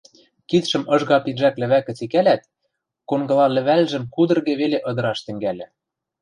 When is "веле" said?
4.61-4.79